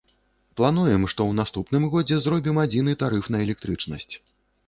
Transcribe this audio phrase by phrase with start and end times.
[0.59, 4.09] Плануем, што ў наступным годзе зробім адзіны тарыф на электрычнасць.